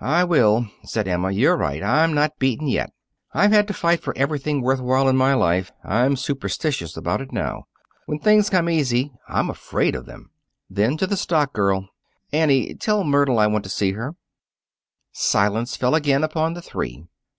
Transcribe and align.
"I 0.00 0.24
will," 0.24 0.68
said 0.84 1.06
Emma. 1.06 1.30
"You're 1.30 1.54
right. 1.58 1.82
I'm 1.82 2.14
not 2.14 2.38
beaten 2.38 2.66
yet. 2.66 2.94
I've 3.34 3.52
had 3.52 3.68
to 3.68 3.74
fight 3.74 4.00
for 4.00 4.16
everything 4.16 4.62
worth 4.62 4.80
while 4.80 5.06
in 5.06 5.16
my 5.18 5.34
life. 5.34 5.70
I'm 5.84 6.16
superstitious 6.16 6.96
about 6.96 7.20
it 7.20 7.30
now. 7.30 7.64
When 8.06 8.18
things 8.18 8.48
come 8.48 8.70
easy 8.70 9.12
I'm 9.28 9.50
afraid 9.50 9.94
of 9.94 10.06
them." 10.06 10.30
Then, 10.70 10.96
to 10.96 11.06
the 11.06 11.14
stock 11.18 11.52
girl, 11.52 11.90
"Annie, 12.32 12.74
tell 12.74 13.04
Myrtle 13.04 13.38
I 13.38 13.48
want 13.48 13.64
to 13.64 13.68
see 13.70 13.92
her." 13.92 14.14
Silence 15.12 15.76
fell 15.76 15.94
again 15.94 16.24
upon 16.24 16.54
the 16.54 16.62
three. 16.62 17.04